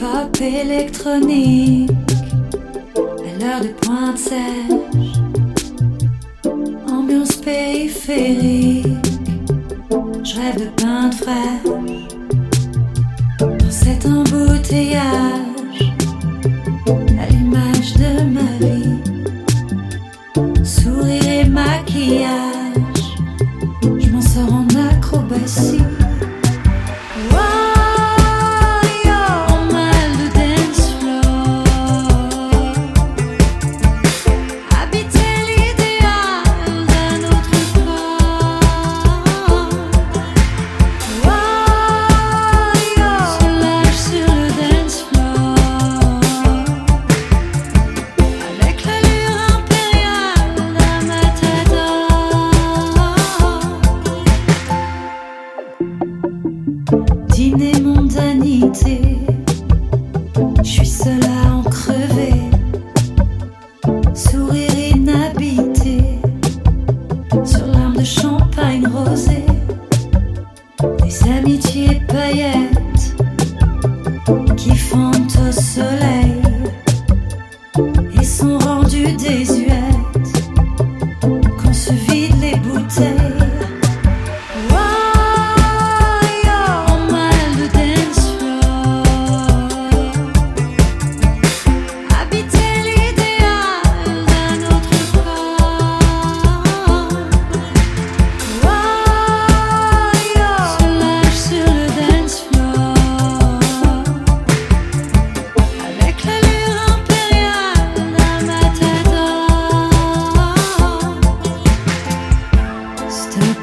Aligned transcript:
pop 0.00 0.40
électronique. 0.40 1.90
À 2.96 3.32
l'heure 3.38 3.60
de 3.60 3.68
pointe 3.82 4.16
sèche. 4.16 5.18
Ambiance 6.88 7.36
périphérique, 7.36 8.86
je 10.24 10.34
rêve 10.36 10.58
de 10.58 10.70
pain 10.82 11.08
de 11.10 11.14
fraîche 11.14 12.08
dans 13.40 13.70
cet 13.70 14.06
embouteillage. 14.06 15.82
À 17.20 17.26
l'image 17.30 17.92
de 18.02 18.12
ma 18.36 18.50
vie. 18.60 18.96
Sourire 20.64 21.28
et 21.28 21.44
maquillage, 21.44 22.49
Je 60.62 60.62
suis 60.62 60.86
seule 60.86 61.24
à 61.24 61.56
en 61.56 61.62
crever. 61.64 62.34
Sourire 64.14 64.70
inhabité. 64.94 65.98
Sur 67.44 67.66
l'arme 67.66 67.96
de 67.96 68.04
champagne 68.04 68.86
rosé 68.86 69.44
Des 71.02 71.30
amitiés 71.30 71.89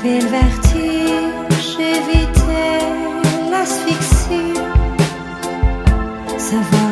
J'avais 0.07 0.21
le 0.21 0.27
vertige, 0.27 1.75
j'évitais 1.75 2.79
l'asphyxie. 3.51 4.53
Savoir 6.37 6.86